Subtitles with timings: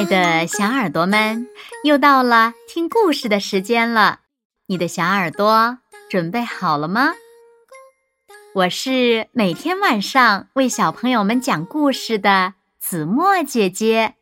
[0.00, 1.46] 爱的小耳朵们，
[1.84, 4.20] 又到了听故事的时间了。
[4.64, 5.76] 你的小耳朵
[6.08, 7.12] 准备好了吗？
[8.54, 14.14] 我是每天晚上为小朋友们讲故事的子墨姐姐。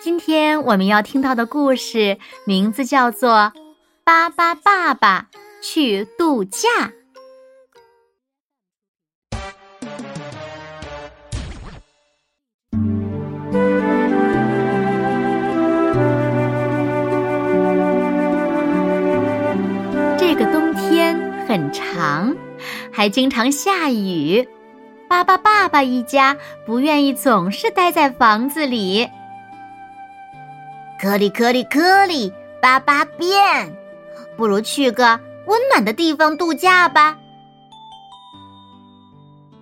[0.00, 3.30] 今天我们要听到的故事名字叫做
[4.04, 5.26] 《巴巴爸爸
[5.60, 6.68] 去度假》。
[21.92, 22.34] 长，
[22.92, 24.48] 还经常下雨。
[25.08, 29.08] 巴巴爸爸一家不愿意总是待在房子里。
[31.00, 32.32] 颗粒颗粒颗粒，
[32.62, 33.76] 巴巴变，
[34.36, 37.18] 不如去个温暖的地方度假吧。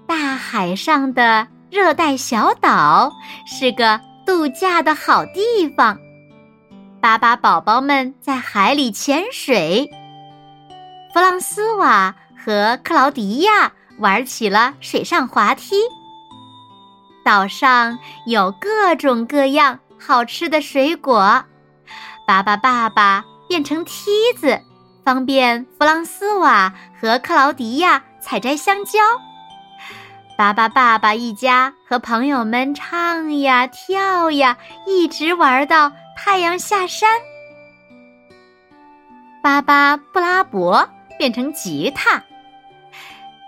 [0.06, 3.12] 大海上的热带小岛
[3.46, 5.98] 是个度假的好地方。
[7.00, 9.88] 巴巴宝宝们在海里潜水。
[11.12, 15.74] 弗朗斯瓦和克劳迪亚玩起了水上滑梯。
[17.24, 21.44] 岛上有各种各样好吃的水果，
[22.26, 24.58] 巴巴爸爸变成梯子，
[25.04, 29.00] 方便弗朗斯瓦和克劳迪亚采摘香蕉。
[30.38, 37.10] 巴巴爸爸一家和朋友们唱呀跳呀，一直玩到太阳下山。
[39.42, 40.88] 巴巴布拉伯。
[41.20, 42.24] 变成吉他，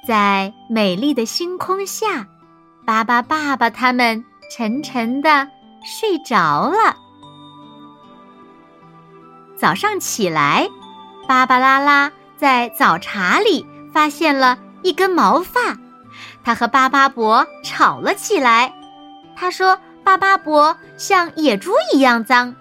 [0.06, 2.26] 在美丽的星空下，
[2.84, 5.48] 巴巴爸爸他们沉沉的
[5.82, 6.94] 睡着了。
[9.56, 10.68] 早上起来，
[11.26, 15.74] 芭芭拉拉在早茶里发现了一根毛发，
[16.44, 18.70] 他和巴巴伯吵了起来。
[19.34, 22.54] 他说：“巴巴伯像野猪一样脏。”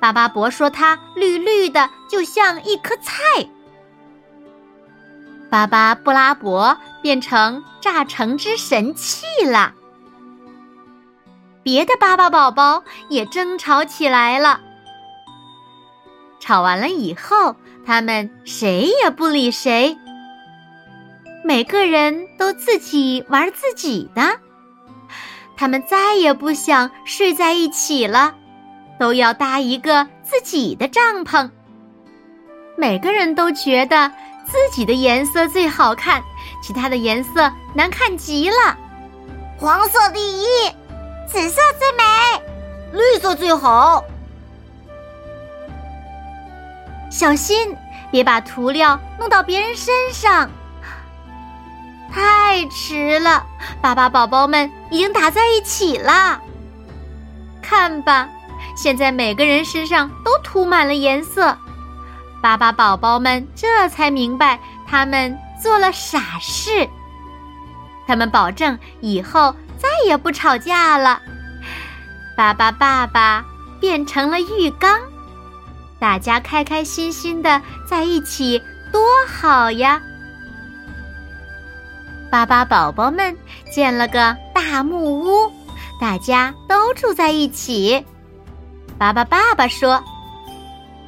[0.00, 3.22] 巴巴伯说：“他绿绿的，就像一颗菜。”
[5.48, 9.72] 巴巴布拉伯变成榨橙汁神器了。
[11.62, 14.60] 别的巴巴宝宝也争吵起来了。
[16.40, 17.54] 吵完了以后，
[17.84, 19.96] 他们谁也不理谁，
[21.44, 24.38] 每个人都自己玩自己的。
[25.56, 28.34] 他们再也不想睡在一起了，
[28.98, 31.48] 都要搭一个自己的帐篷。
[32.76, 34.10] 每个人都觉得。
[34.46, 36.22] 自己的颜色最好看，
[36.62, 38.76] 其他的颜色难看极了。
[39.58, 40.46] 黄色第一，
[41.28, 42.02] 紫色最美，
[42.92, 44.04] 绿色最好。
[47.10, 47.76] 小心，
[48.10, 50.50] 别把涂料弄到别人身上。
[52.12, 53.44] 太迟了，
[53.82, 56.40] 巴巴宝宝们已经打在一起了。
[57.60, 58.28] 看吧，
[58.76, 61.56] 现在每个人身上都涂满了颜色。
[62.46, 66.88] 巴巴宝宝们这才明白，他们做了傻事。
[68.06, 71.20] 他们保证以后再也不吵架了。
[72.36, 73.44] 巴巴爸爸
[73.80, 75.00] 变成了浴缸，
[75.98, 78.62] 大家开开心心的在一起，
[78.92, 80.00] 多好呀！
[82.30, 83.36] 巴巴宝宝们
[83.72, 85.50] 建了个大木屋，
[86.00, 88.06] 大家都住在一起。
[88.96, 90.00] 巴巴爸爸说：“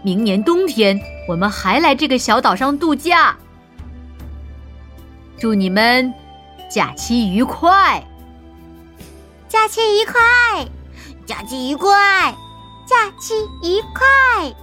[0.03, 3.37] 明年冬天。”我们还来这个小岛上度假，
[5.39, 6.11] 祝你们
[6.71, 8.03] 假期愉快！
[9.47, 10.66] 假期愉快！
[11.27, 12.34] 假期愉快！
[12.87, 14.55] 假期愉快！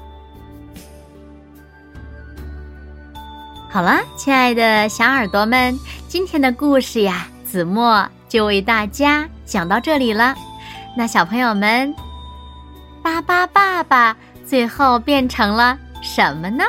[3.69, 10.33] 好了，亲爱的小耳朵们，今天的故事呀，子墨就为大家讲到这里了。
[10.97, 11.93] 那小朋友们，
[13.03, 15.77] 巴巴爸爸最后变成了。
[16.05, 16.63] 什么呢？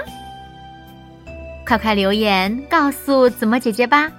[1.67, 4.11] 快快留言告诉子墨姐姐吧。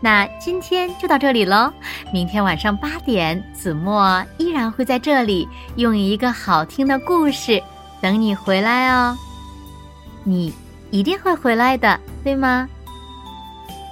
[0.00, 1.72] 那今天就到这里喽，
[2.12, 5.46] 明天晚上八点，子墨依然会在这里，
[5.76, 7.62] 用一个好听的故事
[8.00, 9.16] 等你回来哦。
[10.24, 10.54] 你
[10.90, 12.68] 一定会回来的，对吗？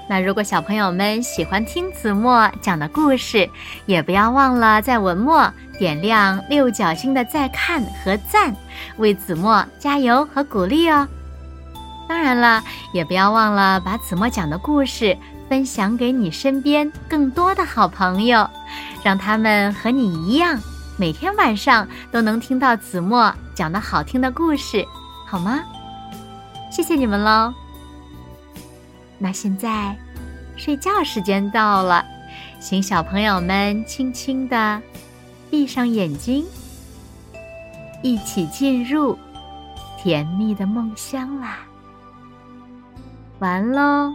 [0.09, 3.49] 那如果小朋友们喜欢听子墨讲的故事，
[3.87, 8.55] 也不要忘了在文末点亮六角星的再看和赞，
[8.99, 11.07] 为子墨加油和鼓励哦。
[12.09, 12.63] 当然了，
[12.93, 15.17] 也不要忘了把子墨讲的故事
[15.49, 18.49] 分享给你身边更多的好朋友，
[19.03, 20.61] 让他们和你一样，
[20.99, 24.85] 每天晚上都能听到子墨讲的好听的故事，
[25.27, 25.61] 好吗？
[26.71, 27.55] 谢谢你们喽。
[29.19, 29.97] 那现在，
[30.57, 32.05] 睡觉时间到了，
[32.61, 34.83] 请小朋友们轻轻的
[35.51, 36.45] 闭上眼睛，
[38.05, 39.19] 一起进入
[39.97, 41.61] 甜蜜的梦乡啦。
[43.39, 44.13] 完喽，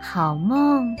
[0.00, 0.94] 好梦。